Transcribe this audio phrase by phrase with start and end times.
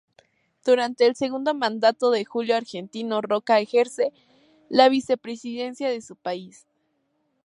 [0.65, 4.11] Durante el segundo mandato de Julio Argentino Roca ejerció
[4.67, 6.65] la vicepresidencia de su país.